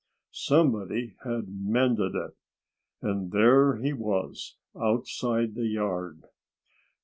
Somebody 0.31 1.15
had 1.23 1.47
mended 1.47 2.15
it. 2.15 2.35
And 3.03 3.31
there 3.31 3.75
he 3.77 3.93
was, 3.93 4.55
outside 4.75 5.53
the 5.53 5.67
yard! 5.67 6.23